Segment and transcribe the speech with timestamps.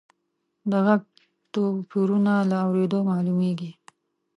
[0.69, 1.01] د غږ
[1.53, 3.71] توپیرونه له اورېدلو معلومیږي.